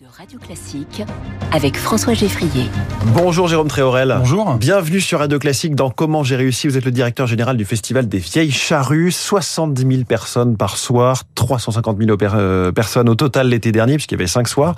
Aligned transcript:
de 0.00 0.06
Radio 0.16 0.38
Classique 0.38 1.02
avec 1.50 1.76
François 1.76 2.14
Geffrier. 2.14 2.66
Bonjour 3.14 3.48
Jérôme 3.48 3.66
Tréorel. 3.66 4.14
Bonjour. 4.18 4.54
Bienvenue 4.54 5.00
sur 5.00 5.18
Radio 5.18 5.40
Classique 5.40 5.74
dans 5.74 5.90
Comment 5.90 6.22
j'ai 6.22 6.36
réussi. 6.36 6.68
Vous 6.68 6.76
êtes 6.76 6.84
le 6.84 6.92
directeur 6.92 7.26
général 7.26 7.56
du 7.56 7.64
Festival 7.64 8.06
des 8.06 8.18
Vieilles 8.18 8.52
Charrues. 8.52 9.10
70 9.10 9.82
000 9.82 10.04
personnes 10.04 10.56
par 10.56 10.76
soir, 10.76 11.24
350 11.34 11.98
000 11.98 12.16
euh, 12.22 12.70
personnes 12.70 13.08
au 13.08 13.16
total 13.16 13.48
l'été 13.48 13.72
dernier, 13.72 13.94
puisqu'il 13.94 14.14
y 14.14 14.18
avait 14.18 14.28
5 14.28 14.46
soirs. 14.46 14.76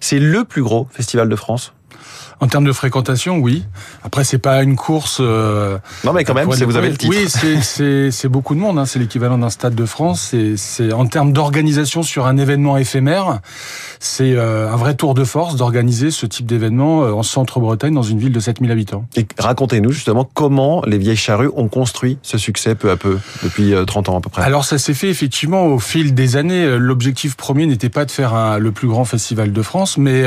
C'est 0.00 0.18
le 0.18 0.44
plus 0.44 0.62
gros 0.62 0.86
festival 0.90 1.30
de 1.30 1.36
France 1.36 1.72
en 2.40 2.46
termes 2.46 2.64
de 2.64 2.72
fréquentation, 2.72 3.38
oui. 3.38 3.64
Après, 4.04 4.22
c'est 4.22 4.38
pas 4.38 4.62
une 4.62 4.76
course. 4.76 5.18
Euh, 5.20 5.78
non, 6.04 6.12
mais 6.12 6.22
quand 6.22 6.34
même, 6.34 6.48
vous 6.48 6.76
avez 6.76 6.90
le 6.90 6.96
titre. 6.96 7.12
Oui, 7.12 8.10
c'est 8.12 8.28
beaucoup 8.28 8.54
de 8.54 8.60
monde. 8.60 8.78
Hein. 8.78 8.86
C'est 8.86 9.00
l'équivalent 9.00 9.38
d'un 9.38 9.50
stade 9.50 9.74
de 9.74 9.84
France. 9.84 10.34
C'est 10.56 10.92
en 10.92 11.06
termes 11.06 11.32
d'organisation 11.32 12.02
sur 12.02 12.26
un 12.26 12.36
événement 12.36 12.76
éphémère, 12.76 13.40
c'est 13.98 14.34
euh, 14.34 14.72
un 14.72 14.76
vrai 14.76 14.94
tour 14.94 15.14
de 15.14 15.24
force 15.24 15.56
d'organiser 15.56 16.10
ce 16.12 16.26
type 16.26 16.46
d'événement 16.46 17.02
euh, 17.02 17.12
en 17.12 17.24
centre-Bretagne 17.24 17.94
dans 17.94 18.02
une 18.02 18.18
ville 18.18 18.32
de 18.32 18.40
7000 18.40 18.70
habitants. 18.70 19.04
Et 19.16 19.26
racontez-nous 19.38 19.90
justement 19.90 20.28
comment 20.32 20.82
les 20.86 20.98
vieilles 20.98 21.16
charrues 21.16 21.50
ont 21.56 21.68
construit 21.68 22.18
ce 22.22 22.38
succès 22.38 22.76
peu 22.76 22.90
à 22.90 22.96
peu 22.96 23.18
depuis 23.42 23.74
30 23.86 24.10
ans 24.10 24.18
à 24.18 24.20
peu 24.20 24.30
près. 24.30 24.42
Alors 24.42 24.64
ça 24.64 24.78
s'est 24.78 24.94
fait 24.94 25.08
effectivement 25.08 25.66
au 25.66 25.80
fil 25.80 26.14
des 26.14 26.36
années. 26.36 26.78
L'objectif 26.78 27.36
premier 27.36 27.66
n'était 27.66 27.88
pas 27.88 28.04
de 28.04 28.10
faire 28.10 28.34
un, 28.34 28.58
le 28.58 28.70
plus 28.70 28.86
grand 28.86 29.04
festival 29.04 29.52
de 29.52 29.62
France, 29.62 29.98
mais 29.98 30.24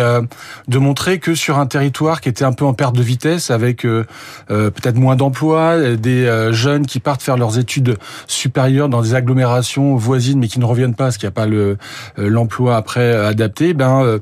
de 0.67 0.77
montrer 0.77 1.19
que 1.19 1.35
sur 1.35 1.57
un 1.57 1.67
territoire 1.67 2.00
qui 2.21 2.29
était 2.29 2.43
un 2.43 2.53
peu 2.53 2.65
en 2.65 2.73
perte 2.73 2.95
de 2.95 3.03
vitesse, 3.03 3.51
avec 3.51 3.85
euh, 3.85 4.05
euh, 4.49 4.71
peut-être 4.71 4.95
moins 4.95 5.15
d'emplois, 5.15 5.95
des 5.95 6.25
euh, 6.25 6.51
jeunes 6.51 6.85
qui 6.87 6.99
partent 6.99 7.21
faire 7.21 7.37
leurs 7.37 7.59
études 7.59 7.97
supérieures 8.27 8.89
dans 8.89 9.01
des 9.01 9.13
agglomérations 9.13 9.95
voisines, 9.95 10.39
mais 10.39 10.47
qui 10.47 10.59
ne 10.59 10.65
reviennent 10.65 10.95
pas 10.95 11.05
parce 11.05 11.17
qu'il 11.17 11.27
n'y 11.27 11.33
a 11.33 11.35
pas 11.35 11.45
le 11.45 11.77
l'emploi 12.17 12.75
après 12.75 13.13
adapté. 13.13 13.73
Ben 13.73 14.19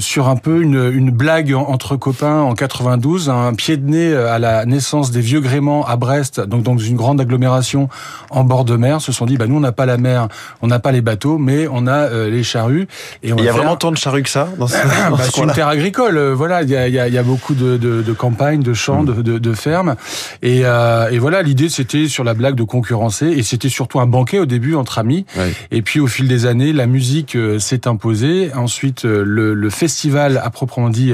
sur 0.00 0.28
un 0.28 0.36
peu 0.36 0.62
une, 0.62 0.90
une 0.92 1.10
blague 1.10 1.54
entre 1.54 1.96
copains 1.96 2.40
en 2.40 2.54
92, 2.54 3.30
un 3.30 3.54
pied 3.54 3.76
de 3.76 3.88
nez 3.88 4.14
à 4.14 4.38
la 4.38 4.66
naissance 4.66 5.10
des 5.10 5.20
vieux 5.20 5.40
gréments 5.40 5.86
à 5.86 5.96
Brest, 5.96 6.40
donc 6.40 6.62
dans 6.62 6.76
une 6.76 6.96
grande 6.96 7.20
agglomération 7.20 7.88
en 8.30 8.44
bord 8.44 8.64
de 8.64 8.76
mer, 8.76 9.00
se 9.00 9.12
sont 9.12 9.26
dit, 9.26 9.36
bah 9.36 9.46
nous 9.46 9.56
on 9.56 9.60
n'a 9.60 9.72
pas 9.72 9.86
la 9.86 9.96
mer, 9.96 10.28
on 10.62 10.66
n'a 10.66 10.78
pas 10.78 10.92
les 10.92 11.00
bateaux, 11.00 11.38
mais 11.38 11.66
on 11.70 11.86
a 11.86 12.08
les 12.28 12.42
charrues. 12.42 12.86
Et 13.22 13.30
il 13.30 13.44
y 13.44 13.48
a 13.48 13.52
vraiment 13.52 13.76
tant 13.76 13.90
de 13.90 13.96
charrues 13.96 14.22
que 14.22 14.30
ça 14.30 14.48
dans 14.58 14.66
ce, 14.66 14.76
bah, 15.10 15.16
C'est 15.22 15.42
une 15.42 15.52
terre 15.52 15.68
agricole. 15.68 16.18
Voilà, 16.32 16.62
il 16.62 16.70
y 16.70 16.76
a, 16.76 16.88
il 16.88 16.97
y 17.06 17.18
a 17.18 17.22
beaucoup 17.22 17.54
de, 17.54 17.76
de, 17.76 18.02
de 18.02 18.12
campagnes, 18.12 18.62
de 18.62 18.74
champs, 18.74 19.02
mm. 19.02 19.22
de, 19.22 19.38
de, 19.38 19.52
fermes. 19.52 19.96
Et, 20.42 20.62
euh, 20.64 21.10
et 21.10 21.18
voilà, 21.18 21.42
l'idée 21.42 21.68
c'était 21.68 22.08
sur 22.08 22.24
la 22.24 22.34
blague 22.34 22.54
de 22.54 22.64
concurrencer. 22.64 23.26
Et 23.26 23.42
c'était 23.42 23.68
surtout 23.68 24.00
un 24.00 24.06
banquet 24.06 24.38
au 24.38 24.46
début 24.46 24.74
entre 24.74 24.98
amis. 24.98 25.24
Et 25.70 25.82
puis 25.82 26.00
au 26.00 26.06
fil 26.06 26.28
des 26.28 26.46
années, 26.46 26.72
la 26.72 26.86
musique 26.86 27.36
euh, 27.36 27.58
s'est 27.58 27.86
imposée. 27.86 28.50
Ensuite, 28.54 29.04
euh, 29.04 29.22
le, 29.24 29.54
le, 29.54 29.70
festival 29.70 30.40
à 30.42 30.50
proprement 30.50 30.90
dit 30.90 31.12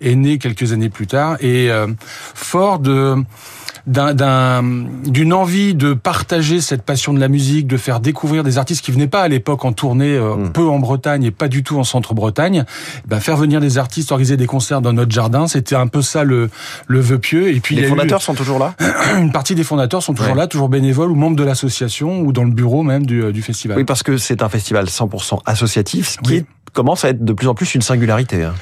est 0.00 0.14
né 0.14 0.38
quelques 0.38 0.72
années 0.72 0.88
plus 0.88 1.06
tard. 1.06 1.36
Et 1.40 1.68
fort 2.34 2.78
de 2.78 3.16
d'une 3.88 5.32
envie 5.32 5.74
de 5.74 5.94
partager 5.94 6.60
cette 6.60 6.82
passion 6.82 7.14
de 7.14 7.20
la 7.20 7.28
musique, 7.28 7.66
de 7.66 7.78
faire 7.78 8.00
découvrir 8.00 8.44
des 8.44 8.58
artistes 8.58 8.84
qui 8.84 8.92
venaient 8.92 9.08
pas 9.08 9.22
à 9.22 9.28
l'époque 9.28 9.64
en 9.64 9.72
tournée, 9.72 10.14
euh, 10.14 10.36
hmm. 10.36 10.52
peu 10.52 10.68
en 10.68 10.78
Bretagne 10.78 11.24
et 11.24 11.30
pas 11.30 11.48
du 11.48 11.62
tout 11.62 11.78
en 11.78 11.84
centre-Bretagne. 11.84 12.64
Ben, 13.06 13.18
faire 13.18 13.38
venir 13.38 13.60
des 13.60 13.78
artistes, 13.78 14.12
organiser 14.12 14.36
des 14.36 14.46
concerts 14.46 14.82
dans 14.82 14.92
notre 14.92 15.10
jardin, 15.18 15.48
c'était 15.48 15.74
un 15.74 15.88
peu 15.88 16.00
ça 16.00 16.22
le, 16.22 16.48
le 16.86 17.00
vœu 17.00 17.18
pieux. 17.18 17.52
Et 17.52 17.60
puis 17.60 17.74
les 17.74 17.88
fondateurs 17.88 18.22
sont 18.22 18.34
toujours 18.34 18.60
là? 18.60 18.74
Une 19.18 19.32
partie 19.32 19.56
des 19.56 19.64
fondateurs 19.64 20.02
sont 20.02 20.14
toujours 20.14 20.36
là, 20.36 20.46
toujours 20.46 20.68
bénévoles 20.68 21.10
ou 21.10 21.16
membres 21.16 21.36
de 21.36 21.42
l'association 21.42 22.20
ou 22.20 22.32
dans 22.32 22.44
le 22.44 22.52
bureau 22.52 22.84
même 22.84 23.04
du, 23.04 23.22
euh, 23.22 23.32
du 23.32 23.42
festival. 23.42 23.76
Oui, 23.76 23.84
parce 23.84 24.04
que 24.04 24.16
c'est 24.16 24.42
un 24.42 24.48
festival 24.48 24.84
100% 24.86 25.40
associatif, 25.44 26.10
ce 26.10 26.18
qui 26.18 26.36
est 26.36 26.46
commence 26.72 27.04
à 27.04 27.10
être 27.10 27.24
de 27.24 27.32
plus 27.32 27.48
en 27.48 27.54
plus 27.54 27.74
une 27.74 27.82
singularité. 27.82 28.44
Hein. 28.44 28.54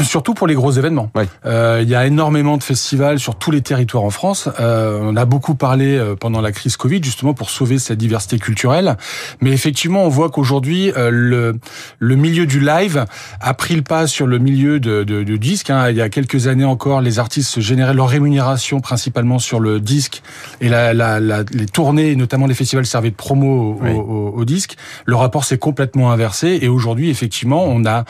Surtout 0.02 0.34
pour 0.34 0.46
les 0.46 0.54
gros 0.54 0.72
événements. 0.72 1.10
Euh, 1.44 1.80
il 1.82 1.88
y 1.88 1.94
a 1.94 2.06
énormément 2.06 2.56
de 2.56 2.62
festivals 2.62 3.18
sur 3.18 3.36
tous 3.36 3.50
les 3.50 3.60
territoires 3.60 4.04
en 4.04 4.10
France. 4.10 4.48
Euh, 4.60 4.98
on 5.02 5.16
a 5.16 5.24
beaucoup 5.24 5.54
parlé 5.54 5.96
euh, 5.96 6.14
pendant 6.14 6.40
la 6.40 6.52
crise 6.52 6.76
Covid 6.76 7.02
justement 7.02 7.34
pour 7.34 7.50
sauver 7.50 7.78
cette 7.78 7.98
diversité 7.98 8.38
culturelle. 8.38 8.96
Mais 9.40 9.50
effectivement, 9.50 10.04
on 10.04 10.08
voit 10.08 10.30
qu'aujourd'hui 10.30 10.92
le, 10.96 11.58
le 11.98 12.16
milieu 12.16 12.46
du 12.46 12.60
live 12.60 13.04
a 13.40 13.54
pris 13.54 13.76
le 13.76 13.82
pas 13.82 14.06
sur 14.06 14.26
le 14.26 14.38
milieu 14.38 14.80
de, 14.80 15.02
de, 15.02 15.22
de 15.22 15.36
disque. 15.36 15.70
Hein. 15.70 15.90
Il 15.90 15.96
y 15.96 16.02
a 16.02 16.08
quelques 16.08 16.46
années 16.46 16.64
encore, 16.64 17.00
les 17.00 17.18
artistes 17.18 17.60
généraient 17.60 17.94
leur 17.94 18.08
rémunération 18.08 18.80
principalement 18.80 19.38
sur 19.38 19.60
le 19.60 19.80
disque 19.80 20.22
et 20.60 20.68
la, 20.68 20.94
la, 20.94 21.20
la 21.20 21.42
les 21.52 21.66
tournées, 21.66 22.16
notamment 22.16 22.46
les 22.46 22.54
festivals 22.54 22.86
servaient 22.86 23.10
de 23.10 23.16
promo 23.16 23.76
au, 23.80 23.86
au, 23.86 24.32
au 24.36 24.44
disque. 24.44 24.76
Le 25.04 25.16
rapport 25.16 25.44
s'est 25.44 25.58
complètement 25.58 26.12
inversé 26.12 26.58
et 26.62 26.68
aujourd'hui, 26.68 27.10
effectivement, 27.10 27.51
on 27.60 27.84
a 27.84 28.04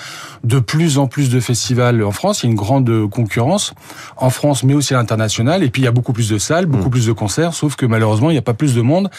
de 0.44 0.58
plus 0.58 0.98
en 0.98 1.06
plus 1.06 1.30
de 1.30 1.40
festivals 1.40 2.02
en 2.02 2.12
France. 2.12 2.42
Il 2.42 2.46
y 2.46 2.48
a 2.48 2.50
une 2.50 2.56
grande 2.56 3.08
concurrence 3.10 3.74
en 4.16 4.30
France, 4.30 4.64
mais 4.64 4.74
aussi 4.74 4.94
à 4.94 4.96
l'international. 4.98 5.62
Et 5.62 5.70
puis 5.70 5.82
il 5.82 5.84
y 5.84 5.88
a 5.88 5.92
beaucoup 5.92 6.12
plus 6.12 6.28
de 6.28 6.38
salles, 6.38 6.66
beaucoup 6.66 6.88
mm. 6.88 6.92
plus 6.92 7.06
de 7.06 7.12
concerts, 7.12 7.54
sauf 7.54 7.76
que 7.76 7.86
malheureusement 7.86 8.30
il 8.30 8.34
n'y 8.34 8.38
a 8.38 8.42
pas 8.42 8.54
plus 8.54 8.74
de 8.74 8.82
monde. 8.82 9.10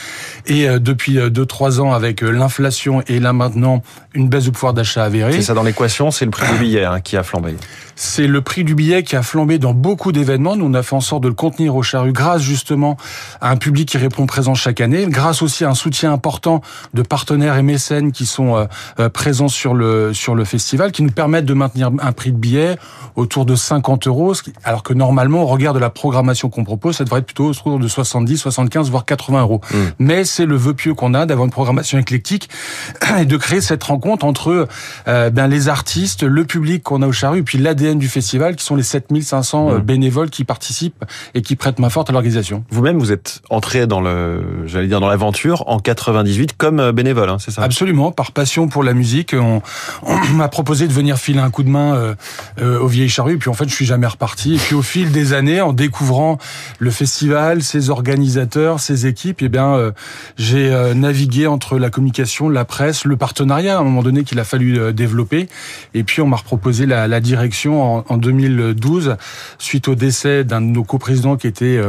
Et 0.45 0.67
euh, 0.67 0.79
depuis 0.79 1.17
2-3 1.17 1.79
euh, 1.79 1.83
ans, 1.83 1.93
avec 1.93 2.23
euh, 2.23 2.29
l'inflation 2.31 3.01
et 3.07 3.19
là 3.19 3.33
maintenant 3.33 3.81
une 4.13 4.29
baisse 4.29 4.43
du 4.43 4.51
pouvoir 4.51 4.73
d'achat 4.73 5.03
avérée. 5.03 5.33
C'est 5.33 5.41
ça 5.41 5.53
dans 5.53 5.63
l'équation, 5.63 6.11
c'est 6.11 6.25
le 6.25 6.31
prix 6.31 6.51
du 6.51 6.59
billet 6.59 6.83
hein, 6.83 6.99
qui 6.99 7.17
a 7.17 7.23
flambé. 7.23 7.55
C'est 7.95 8.27
le 8.27 8.41
prix 8.41 8.63
du 8.63 8.75
billet 8.75 9.03
qui 9.03 9.15
a 9.15 9.23
flambé 9.23 9.59
dans 9.59 9.73
beaucoup 9.73 10.11
d'événements. 10.11 10.55
Nous, 10.55 10.65
on 10.65 10.73
a 10.73 10.83
fait 10.83 10.95
en 10.95 11.01
sorte 11.01 11.23
de 11.23 11.27
le 11.27 11.33
contenir 11.33 11.75
au 11.75 11.83
charru 11.83 12.11
grâce 12.11 12.41
justement 12.41 12.97
à 13.41 13.49
un 13.51 13.57
public 13.57 13.87
qui 13.89 13.97
répond 13.97 14.25
présent 14.25 14.55
chaque 14.55 14.81
année, 14.81 15.05
grâce 15.07 15.41
aussi 15.41 15.65
à 15.65 15.69
un 15.69 15.75
soutien 15.75 16.11
important 16.11 16.61
de 16.93 17.01
partenaires 17.01 17.57
et 17.57 17.63
mécènes 17.63 18.11
qui 18.11 18.25
sont 18.25 18.67
présents 19.13 19.47
sur 19.47 19.73
le 19.73 20.13
sur 20.13 20.35
le 20.35 20.45
festival, 20.45 20.91
qui 20.91 21.03
nous 21.03 21.11
permettent 21.11 21.45
de 21.45 21.53
maintenir 21.53 21.91
un 21.99 22.11
prix 22.11 22.31
de 22.31 22.37
billets 22.37 22.77
autour 23.15 23.45
de 23.45 23.55
50 23.55 24.07
euros, 24.07 24.33
alors 24.63 24.83
que 24.83 24.93
normalement, 24.93 25.43
au 25.43 25.45
regard 25.45 25.73
de 25.73 25.79
la 25.79 25.89
programmation 25.89 26.49
qu'on 26.49 26.63
propose, 26.63 26.97
ça 26.97 27.03
devrait 27.03 27.19
être 27.19 27.25
plutôt 27.25 27.45
autour 27.45 27.79
de 27.79 27.87
70, 27.87 28.37
75, 28.37 28.89
voire 28.89 29.05
80 29.05 29.41
euros. 29.41 29.61
Mmh. 29.71 29.77
Mais 29.99 30.23
c'est 30.25 30.45
le 30.45 30.55
vœu 30.55 30.73
pieux 30.73 30.93
qu'on 30.93 31.13
a 31.13 31.25
d'avoir 31.25 31.45
une 31.45 31.51
programmation 31.51 31.97
éclectique 31.97 32.49
et 33.19 33.25
de 33.25 33.37
créer 33.37 33.61
cette 33.61 33.83
rencontre 33.83 34.25
entre 34.25 34.67
euh, 35.07 35.29
ben, 35.29 35.47
les 35.47 35.69
artistes, 35.69 36.23
le 36.23 36.45
public 36.45 36.83
qu'on 36.83 37.01
a 37.01 37.07
au 37.07 37.11
Charru, 37.11 37.39
et 37.39 37.43
puis 37.43 37.57
l'ADN 37.57 37.92
du 37.99 38.07
festival, 38.07 38.55
qui 38.55 38.63
sont 38.63 38.75
les 38.75 38.83
7500 38.83 39.71
mmh. 39.71 39.77
bénévoles 39.79 40.29
qui 40.29 40.43
participent 40.43 41.03
et 41.33 41.41
qui 41.41 41.55
prêtent 41.55 41.79
main 41.79 41.89
forte 41.89 42.09
à 42.09 42.13
l'organisation. 42.13 42.63
Vous-même, 42.69 42.97
vous 42.97 43.11
êtes 43.11 43.41
entré 43.49 43.87
dans 43.87 44.01
le, 44.01 44.43
j'allais 44.65 44.87
dire, 44.87 44.99
dans 44.99 45.07
l'aventure 45.07 45.63
en 45.67 45.79
98 45.79 46.53
comme 46.57 46.79
euh, 46.79 46.91
bénévole, 46.91 47.29
hein, 47.29 47.37
c'est 47.39 47.51
ça? 47.51 47.63
Absolument, 47.63 48.11
par 48.11 48.31
passion 48.31 48.67
pour 48.67 48.83
la 48.83 48.93
musique. 48.93 49.35
On, 49.37 49.61
on 50.03 50.19
m'a 50.35 50.47
proposé 50.47 50.87
de 50.87 50.93
venir 50.93 51.17
filer 51.17 51.39
un 51.39 51.49
coup 51.49 51.63
de 51.63 51.69
main 51.69 51.95
euh, 51.95 52.15
euh, 52.61 52.79
aux 52.79 52.87
vieilles 52.87 53.09
charrues. 53.09 53.33
Et 53.33 53.37
puis 53.37 53.49
en 53.49 53.53
fait, 53.53 53.67
je 53.67 53.73
suis 53.73 53.85
jamais 53.85 54.07
reparti. 54.07 54.55
Et 54.55 54.57
puis 54.57 54.75
au 54.75 54.81
fil 54.81 55.11
des 55.11 55.33
années, 55.33 55.61
en 55.61 55.73
découvrant 55.73 56.37
le 56.79 56.91
festival, 56.91 57.63
ses 57.63 57.89
organisateurs, 57.89 58.79
ses 58.79 59.07
équipes, 59.07 59.41
eh 59.41 59.49
bien, 59.49 59.73
euh, 59.73 59.91
j'ai 60.37 60.71
navigué 60.95 61.47
entre 61.47 61.77
la 61.77 61.89
communication, 61.89 62.49
la 62.49 62.65
presse, 62.65 63.05
le 63.05 63.17
partenariat 63.17 63.77
à 63.77 63.81
un 63.81 63.83
moment 63.83 64.03
donné 64.03 64.23
qu'il 64.23 64.39
a 64.39 64.43
fallu 64.43 64.93
développer. 64.93 65.47
Et 65.93 66.03
puis 66.03 66.21
on 66.21 66.27
m'a 66.27 66.37
proposé 66.37 66.85
la, 66.85 67.07
la 67.07 67.19
direction 67.19 67.72
en, 67.81 68.05
en, 68.07 68.17
2012 68.17 69.15
suite 69.57 69.87
au 69.87 69.95
décès 69.95 70.43
d'un 70.43 70.61
de 70.61 70.67
nos 70.67 70.83
coprésidents 70.83 71.37
qui 71.37 71.47
était 71.47 71.79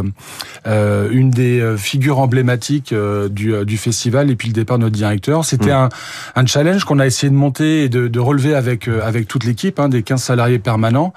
une 0.67 1.31
des 1.31 1.75
figures 1.77 2.19
emblématiques 2.19 2.95
du, 3.31 3.65
du, 3.65 3.77
festival 3.77 4.31
et 4.31 4.37
puis 4.37 4.49
le 4.49 4.55
départ 4.55 4.78
de 4.78 4.84
notre 4.84 4.97
directeur. 4.97 5.44
C'était 5.44 5.73
mmh. 5.73 5.89
un, 5.89 5.89
un, 6.37 6.47
challenge 6.47 6.84
qu'on 6.84 6.99
a 6.99 7.06
essayé 7.06 7.31
de 7.31 7.37
monter 7.37 7.84
et 7.84 7.89
de, 7.89 8.09
de 8.09 8.21
relever 8.21 8.55
avec 8.55 8.89
avec 8.89 9.28
toute 9.28 9.44
l'équipe 9.44 9.75
Hein, 9.78 9.89
des 9.89 10.03
15 10.03 10.23
salariés 10.23 10.59
permanents, 10.59 11.12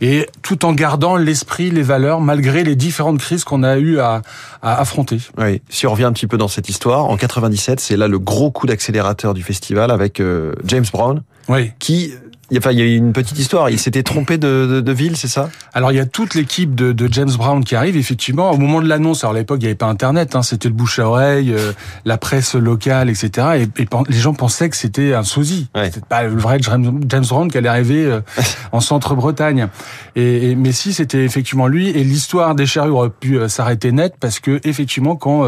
et 0.00 0.26
tout 0.42 0.64
en 0.64 0.72
gardant 0.72 1.16
l'esprit, 1.16 1.70
les 1.70 1.82
valeurs, 1.82 2.20
malgré 2.20 2.64
les 2.64 2.76
différentes 2.76 3.18
crises 3.18 3.44
qu'on 3.44 3.62
a 3.62 3.78
eu 3.78 3.98
à, 3.98 4.22
affronter. 4.62 5.18
Oui. 5.38 5.60
Si 5.68 5.86
on 5.86 5.92
revient 5.92 6.04
un 6.04 6.12
petit 6.12 6.26
peu 6.26 6.38
dans 6.38 6.48
cette 6.48 6.68
histoire, 6.68 7.06
en 7.06 7.16
97, 7.16 7.80
c'est 7.80 7.96
là 7.96 8.08
le 8.08 8.18
gros 8.18 8.50
coup 8.50 8.66
d'accélérateur 8.66 9.34
du 9.34 9.42
festival 9.42 9.90
avec 9.90 10.20
euh, 10.20 10.52
James 10.64 10.84
Brown, 10.92 11.22
oui. 11.48 11.72
qui 11.78 12.12
il 12.50 12.78
y 12.78 12.82
a 12.82 12.84
une 12.84 13.12
petite 13.12 13.38
histoire. 13.38 13.70
Il 13.70 13.78
s'était 13.78 14.02
trompé 14.02 14.38
de, 14.38 14.66
de, 14.70 14.80
de 14.80 14.92
ville, 14.92 15.16
c'est 15.16 15.28
ça? 15.28 15.50
Alors, 15.74 15.90
il 15.90 15.96
y 15.96 16.00
a 16.00 16.06
toute 16.06 16.34
l'équipe 16.34 16.74
de, 16.74 16.92
de, 16.92 17.12
James 17.12 17.30
Brown 17.36 17.64
qui 17.64 17.74
arrive, 17.74 17.96
effectivement. 17.96 18.50
Au 18.50 18.56
moment 18.56 18.80
de 18.80 18.88
l'annonce, 18.88 19.24
alors 19.24 19.34
à 19.34 19.38
l'époque, 19.38 19.58
il 19.60 19.64
n'y 19.64 19.68
avait 19.68 19.74
pas 19.74 19.86
Internet, 19.86 20.36
hein, 20.36 20.42
c'était 20.42 20.68
le 20.68 20.74
bouche 20.74 20.98
à 20.98 21.08
oreille, 21.08 21.52
euh, 21.52 21.72
la 22.04 22.18
presse 22.18 22.54
locale, 22.54 23.10
etc. 23.10 23.66
Et, 23.78 23.82
et, 23.82 23.88
les 24.08 24.16
gens 24.16 24.34
pensaient 24.34 24.68
que 24.68 24.76
c'était 24.76 25.14
un 25.14 25.24
sosie. 25.24 25.68
Ouais. 25.74 25.86
C'était 25.86 26.06
pas 26.06 26.24
le 26.24 26.36
vrai 26.36 26.58
James, 26.60 27.24
Brown 27.28 27.50
qui 27.50 27.58
allait 27.58 27.68
arriver 27.68 28.04
euh, 28.04 28.20
en 28.72 28.80
centre-Bretagne. 28.80 29.68
Et, 30.14 30.54
mais 30.54 30.72
si, 30.72 30.92
c'était 30.92 31.24
effectivement 31.24 31.66
lui. 31.66 31.88
Et 31.90 32.04
l'histoire 32.04 32.54
des 32.54 32.66
charrues 32.66 32.90
aurait 32.90 33.10
pu 33.10 33.38
euh, 33.38 33.48
s'arrêter 33.48 33.90
net 33.90 34.14
parce 34.20 34.38
que, 34.38 34.60
effectivement, 34.64 35.16
quand 35.16 35.44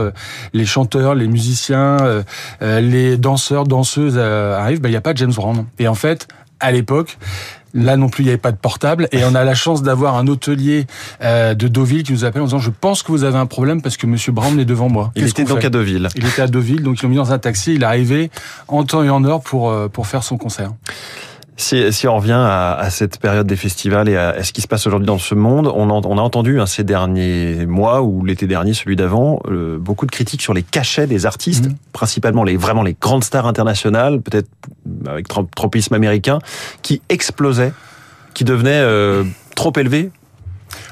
les 0.52 0.66
chanteurs, 0.66 1.14
les 1.14 1.28
musiciens, 1.28 1.98
les 2.60 3.16
danseurs, 3.16 3.64
danseuses 3.64 4.18
arrivent, 4.18 4.80
ben, 4.80 4.88
il 4.88 4.92
n'y 4.92 4.96
a 4.96 5.00
pas 5.00 5.14
James 5.14 5.32
Brown. 5.32 5.66
Et 5.78 5.88
en 5.88 5.94
fait, 5.94 6.28
à 6.60 6.72
l'époque. 6.72 7.18
Là 7.74 7.96
non 7.96 8.08
plus, 8.08 8.22
il 8.22 8.26
n'y 8.26 8.30
avait 8.30 8.38
pas 8.38 8.52
de 8.52 8.56
portable. 8.56 9.08
Et 9.12 9.24
on 9.24 9.34
a 9.34 9.44
la 9.44 9.54
chance 9.54 9.82
d'avoir 9.82 10.16
un 10.16 10.26
hôtelier 10.26 10.86
euh, 11.22 11.54
de 11.54 11.68
Deauville 11.68 12.02
qui 12.02 12.12
nous 12.12 12.24
appelle 12.24 12.42
en 12.42 12.46
disant 12.46 12.58
Je 12.58 12.70
pense 12.70 13.02
que 13.02 13.12
vous 13.12 13.24
avez 13.24 13.36
un 13.36 13.46
problème 13.46 13.82
parce 13.82 13.96
que 13.96 14.06
Monsieur 14.06 14.32
Brown 14.32 14.58
est 14.58 14.64
devant 14.64 14.88
moi. 14.88 15.12
Il 15.16 15.26
était 15.26 15.44
donc 15.44 15.64
à 15.64 15.70
Deauville. 15.70 16.08
Il 16.16 16.26
était 16.26 16.42
à 16.42 16.46
Deauville, 16.46 16.82
donc 16.82 17.00
ils 17.00 17.02
l'ont 17.02 17.10
mis 17.10 17.16
dans 17.16 17.32
un 17.32 17.38
taxi. 17.38 17.74
Il 17.74 17.82
est 17.82 17.86
arrivé 17.86 18.30
en 18.68 18.84
temps 18.84 19.02
et 19.02 19.10
en 19.10 19.22
heure 19.24 19.42
pour, 19.42 19.70
euh, 19.70 19.88
pour 19.88 20.06
faire 20.06 20.22
son 20.22 20.38
concert. 20.38 20.70
Si, 21.60 21.92
si, 21.92 22.06
on 22.06 22.16
revient 22.16 22.38
à, 22.38 22.74
à, 22.74 22.88
cette 22.88 23.18
période 23.18 23.46
des 23.46 23.56
festivals 23.56 24.08
et 24.08 24.16
à, 24.16 24.44
ce 24.44 24.52
qui 24.52 24.60
se 24.60 24.68
passe 24.68 24.86
aujourd'hui 24.86 25.08
dans 25.08 25.18
ce 25.18 25.34
monde, 25.34 25.66
on, 25.66 25.90
on 25.90 26.18
a 26.18 26.20
entendu 26.20 26.60
hein, 26.60 26.66
ces 26.66 26.84
derniers 26.84 27.66
mois 27.66 28.00
ou 28.00 28.24
l'été 28.24 28.46
dernier, 28.46 28.74
celui 28.74 28.94
d'avant, 28.94 29.40
euh, 29.50 29.76
beaucoup 29.76 30.06
de 30.06 30.12
critiques 30.12 30.40
sur 30.40 30.54
les 30.54 30.62
cachets 30.62 31.08
des 31.08 31.26
artistes, 31.26 31.66
mmh. 31.66 31.74
principalement 31.92 32.44
les 32.44 32.56
vraiment 32.56 32.84
les 32.84 32.94
grandes 32.94 33.24
stars 33.24 33.48
internationales, 33.48 34.20
peut-être 34.20 34.48
avec 35.08 35.26
tropisme 35.54 35.94
américain, 35.94 36.38
qui 36.82 37.02
explosaient, 37.08 37.72
qui 38.34 38.44
devenaient 38.44 38.80
euh, 38.80 39.24
trop 39.56 39.72
élevés 39.76 40.12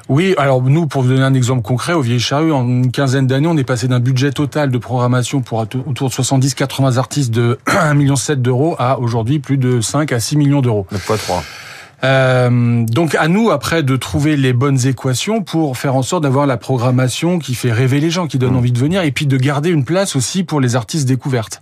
oui, 0.09 0.35
alors 0.39 0.63
nous, 0.63 0.87
pour 0.87 1.03
vous 1.03 1.09
donner 1.09 1.23
un 1.23 1.35
exemple 1.35 1.63
concret, 1.63 1.93
au 1.93 2.01
Vieille 2.01 2.21
Charrue, 2.21 2.53
en 2.53 2.67
une 2.67 2.93
quinzaine 2.93 3.27
d'années, 3.27 3.49
on 3.49 3.57
est 3.57 3.65
passé 3.65 3.89
d'un 3.89 4.01
budget 4.01 4.31
total 4.31 4.71
de 4.71 4.79
programmation 4.79 5.41
pour 5.41 5.59
autour 5.59 6.09
de 6.09 6.15
70-80 6.15 6.97
artistes 6.97 7.33
de 7.33 7.59
1,7 7.67 7.95
million 7.95 8.15
d'euros 8.37 8.77
à 8.79 9.01
aujourd'hui 9.01 9.39
plus 9.39 9.57
de 9.57 9.81
5 9.81 10.13
à 10.13 10.21
6 10.21 10.37
millions 10.37 10.61
d'euros. 10.61 10.87
9 10.93 11.01
fois 11.01 11.17
3. 11.17 11.43
Euh, 12.07 12.85
donc 12.85 13.17
à 13.17 13.27
nous 13.27 13.51
après 13.51 13.83
de 13.83 13.97
trouver 13.97 14.37
les 14.37 14.53
bonnes 14.53 14.87
équations 14.87 15.43
pour 15.43 15.77
faire 15.77 15.97
en 15.97 16.03
sorte 16.03 16.23
d'avoir 16.23 16.47
la 16.47 16.57
programmation 16.57 17.41
qui 17.41 17.55
fait 17.55 17.73
rêver 17.73 17.99
les 17.99 18.11
gens, 18.11 18.29
qui 18.29 18.39
donne 18.39 18.53
mmh. 18.53 18.57
envie 18.57 18.73
de 18.73 18.79
venir, 18.79 19.03
et 19.03 19.11
puis 19.11 19.27
de 19.27 19.37
garder 19.37 19.71
une 19.71 19.85
place 19.85 20.15
aussi 20.15 20.45
pour 20.45 20.61
les 20.61 20.77
artistes 20.77 21.09
découvertes. 21.09 21.61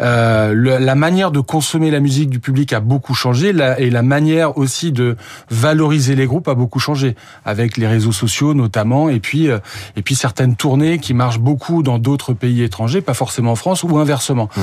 Euh, 0.00 0.52
le, 0.52 0.78
la 0.78 0.94
manière 0.94 1.30
de 1.30 1.40
consommer 1.40 1.90
la 1.90 2.00
musique 2.00 2.28
du 2.28 2.40
public 2.40 2.72
a 2.72 2.80
beaucoup 2.80 3.14
changé 3.14 3.52
la, 3.52 3.80
et 3.80 3.88
la 3.88 4.02
manière 4.02 4.58
aussi 4.58 4.92
de 4.92 5.16
valoriser 5.50 6.14
les 6.14 6.26
groupes 6.26 6.48
a 6.48 6.54
beaucoup 6.54 6.80
changé 6.80 7.14
avec 7.46 7.78
les 7.78 7.86
réseaux 7.86 8.12
sociaux 8.12 8.52
notamment 8.52 9.08
et 9.08 9.20
puis 9.20 9.48
euh, 9.48 9.58
et 9.96 10.02
puis 10.02 10.14
certaines 10.14 10.54
tournées 10.54 10.98
qui 10.98 11.14
marchent 11.14 11.38
beaucoup 11.38 11.82
dans 11.82 11.98
d'autres 11.98 12.34
pays 12.34 12.62
étrangers, 12.62 13.00
pas 13.00 13.14
forcément 13.14 13.52
en 13.52 13.56
France 13.56 13.84
ou 13.84 13.96
inversement. 13.96 14.50
Mmh. 14.54 14.60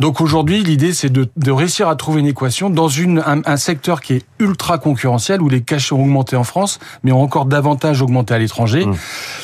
Donc 0.00 0.20
aujourd'hui, 0.20 0.64
l'idée 0.64 0.92
c'est 0.92 1.10
de, 1.10 1.28
de, 1.36 1.52
réussir 1.52 1.88
à 1.88 1.94
trouver 1.94 2.20
une 2.20 2.26
équation 2.26 2.68
dans 2.70 2.88
une, 2.88 3.22
un, 3.24 3.42
un, 3.44 3.56
secteur 3.56 4.00
qui 4.00 4.14
est 4.14 4.26
ultra 4.40 4.53
concurrentiel 4.78 5.42
où 5.42 5.48
les 5.48 5.62
cachets 5.62 5.94
ont 5.94 6.02
augmenté 6.02 6.36
en 6.36 6.44
France, 6.44 6.78
mais 7.02 7.12
ont 7.12 7.22
encore 7.22 7.46
davantage 7.46 8.02
augmenté 8.02 8.34
à 8.34 8.38
l'étranger. 8.38 8.86
Mmh. 8.86 8.94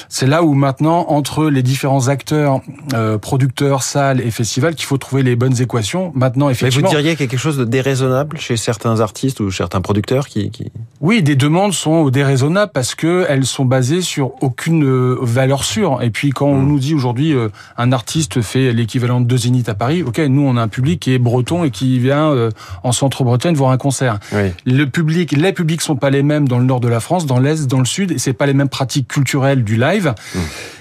C'est 0.08 0.26
là 0.26 0.42
où 0.42 0.54
maintenant 0.54 1.06
entre 1.08 1.46
les 1.46 1.62
différents 1.62 2.08
acteurs, 2.08 2.60
euh, 2.94 3.18
producteurs, 3.18 3.82
salles 3.82 4.20
et 4.20 4.30
festivals, 4.30 4.74
qu'il 4.74 4.86
faut 4.86 4.98
trouver 4.98 5.22
les 5.22 5.36
bonnes 5.36 5.60
équations. 5.60 6.12
Maintenant, 6.14 6.50
effectivement. 6.50 6.88
Mais 6.88 6.96
vous 6.96 7.02
diriez 7.02 7.16
quelque 7.16 7.36
chose 7.36 7.56
de 7.56 7.64
déraisonnable 7.64 8.38
chez 8.38 8.56
certains 8.56 9.00
artistes 9.00 9.40
ou 9.40 9.50
certains 9.50 9.80
producteurs 9.80 10.28
qui, 10.28 10.50
qui... 10.50 10.70
Oui, 11.00 11.22
des 11.22 11.36
demandes 11.36 11.72
sont 11.72 12.10
déraisonnables 12.10 12.72
parce 12.72 12.94
que 12.94 13.24
elles 13.28 13.46
sont 13.46 13.64
basées 13.64 14.02
sur 14.02 14.32
aucune 14.42 14.84
euh, 14.84 15.16
valeur 15.20 15.64
sûre. 15.64 16.02
Et 16.02 16.10
puis 16.10 16.30
quand 16.30 16.46
on 16.46 16.60
hmm. 16.60 16.68
nous 16.68 16.78
dit 16.78 16.94
aujourd'hui 16.94 17.32
euh, 17.32 17.48
un 17.76 17.92
artiste 17.92 18.42
fait 18.42 18.72
l'équivalent 18.72 19.20
de 19.20 19.26
deux 19.26 19.38
zéniths 19.38 19.68
à 19.68 19.74
Paris, 19.74 20.02
ok, 20.02 20.18
nous 20.18 20.42
on 20.42 20.56
a 20.56 20.62
un 20.62 20.68
public 20.68 21.00
qui 21.00 21.14
est 21.14 21.18
breton 21.18 21.64
et 21.64 21.70
qui 21.70 21.98
vient 21.98 22.30
euh, 22.30 22.50
en 22.82 22.92
centre-Bretagne 22.92 23.54
voir 23.54 23.70
un 23.70 23.78
concert. 23.78 24.18
Oui. 24.32 24.50
Le 24.66 24.89
public, 24.90 25.32
les 25.32 25.52
publics 25.52 25.80
sont 25.80 25.96
pas 25.96 26.10
les 26.10 26.22
mêmes 26.22 26.46
dans 26.46 26.58
le 26.58 26.64
nord 26.64 26.80
de 26.80 26.88
la 26.88 27.00
France, 27.00 27.26
dans 27.26 27.38
l'est, 27.38 27.66
dans 27.66 27.78
le 27.78 27.84
sud, 27.84 28.12
et 28.12 28.18
c'est 28.18 28.32
pas 28.32 28.46
les 28.46 28.54
mêmes 28.54 28.68
pratiques 28.68 29.08
culturelles 29.08 29.64
du 29.64 29.76
live. 29.76 30.14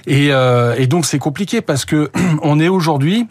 Et, 0.08 0.30
euh, 0.32 0.76
et 0.78 0.88
donc 0.88 1.06
c'est 1.06 1.20
compliqué 1.20 1.62
parce 1.62 1.86
que 1.86 2.12
on 2.42 2.60
est 2.60 2.68
aujourd'hui 2.70 3.28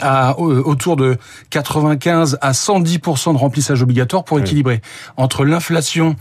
à 0.00 0.38
autour 0.38 0.96
de 0.96 1.16
95 1.50 2.38
à 2.40 2.52
110% 2.52 3.32
de 3.32 3.38
remplissage 3.38 3.82
obligatoire 3.82 4.24
pour 4.24 4.38
équilibrer 4.38 4.82
entre 5.16 5.44
l'inflation 5.44 6.14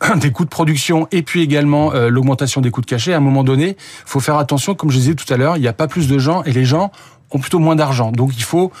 des 0.16 0.30
coûts 0.30 0.44
de 0.44 0.50
production 0.50 1.06
et 1.12 1.22
puis 1.22 1.42
également 1.42 1.92
euh, 1.92 2.08
l'augmentation 2.08 2.60
des 2.60 2.70
coûts 2.70 2.80
de 2.80 2.86
cachet. 2.86 3.12
À 3.12 3.18
un 3.18 3.20
moment 3.20 3.44
donné, 3.44 3.76
faut 4.06 4.20
faire 4.20 4.36
attention, 4.36 4.74
comme 4.74 4.90
je 4.90 4.96
disais 4.96 5.14
tout 5.14 5.30
à 5.32 5.36
l'heure, 5.36 5.56
il 5.56 5.60
n'y 5.60 5.68
a 5.68 5.74
pas 5.74 5.86
plus 5.86 6.08
de 6.08 6.18
gens 6.18 6.42
et 6.44 6.52
les 6.52 6.64
gens 6.64 6.90
ont 7.32 7.38
plutôt 7.38 7.58
moins 7.58 7.76
d'argent. 7.76 8.12
Donc 8.12 8.32
il 8.36 8.42
faut 8.42 8.72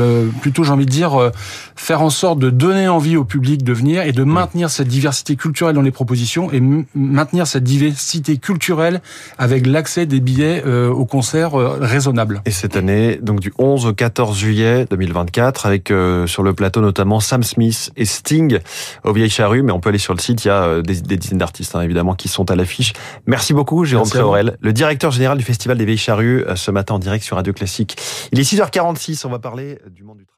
euh, 0.00 0.28
plutôt, 0.40 0.64
j'ai 0.64 0.72
envie 0.72 0.86
de 0.86 0.90
dire, 0.90 1.20
euh, 1.20 1.30
faire 1.76 2.02
en 2.02 2.10
sorte 2.10 2.38
de 2.38 2.50
donner 2.50 2.88
envie 2.88 3.16
au 3.16 3.24
public 3.24 3.62
de 3.64 3.72
venir 3.72 4.02
et 4.02 4.12
de 4.12 4.24
maintenir 4.24 4.70
cette 4.70 4.88
diversité 4.88 5.36
culturelle 5.36 5.74
dans 5.74 5.82
les 5.82 5.90
propositions 5.90 6.50
et 6.52 6.62
maintenir 6.94 7.46
cette 7.46 7.64
diversité 7.64 8.36
culturelle 8.38 9.00
avec 9.38 9.66
l'accès 9.66 10.06
des 10.06 10.20
billets 10.20 10.62
euh, 10.66 10.90
au 10.90 11.06
concert 11.06 11.52
raisonnable. 11.52 12.42
Et 12.44 12.50
cette 12.50 12.76
année, 12.76 13.18
donc 13.22 13.40
du 13.40 13.52
11 13.58 13.86
au 13.86 13.92
14 13.92 14.36
juillet 14.36 14.86
2024, 14.90 15.66
avec 15.66 15.92
sur 16.26 16.42
le 16.42 16.52
plateau 16.52 16.80
notamment 16.80 17.20
Sam 17.20 17.42
Smith 17.42 17.90
et 17.96 18.04
Sting 18.04 18.58
au 19.04 19.12
Vieille 19.12 19.30
Charrue, 19.30 19.62
mais 19.62 19.72
on 19.72 19.80
peut 19.80 19.88
aller 19.88 19.98
sur 19.98 20.14
le 20.14 20.20
site, 20.20 20.44
il 20.44 20.48
y 20.48 20.50
a 20.50 20.82
des, 20.82 21.00
des 21.00 21.16
dizaines 21.16 21.38
d'artistes 21.38 21.74
hein, 21.74 21.80
évidemment 21.80 22.14
qui 22.14 22.28
sont 22.28 22.50
à 22.50 22.56
l'affiche. 22.56 22.92
Merci 23.26 23.54
beaucoup 23.54 23.84
Jérôme 23.84 24.08
Préorel, 24.08 24.56
le 24.60 24.72
directeur 24.72 25.10
général 25.10 25.38
du 25.38 25.44
Festival 25.44 25.78
des 25.78 25.84
Vieilles 25.84 25.96
Charrues, 25.96 26.44
ce 26.54 26.70
matin 26.70 26.94
en 26.94 26.98
direct 26.98 27.24
sur 27.24 27.36
Radio 27.36 27.52
Classique. 27.52 27.97
Il 28.32 28.38
est 28.38 28.42
6h46, 28.42 29.26
on 29.26 29.30
va 29.30 29.38
parler 29.38 29.78
du 29.88 30.04
monde 30.04 30.18
du 30.18 30.26
travail. 30.26 30.37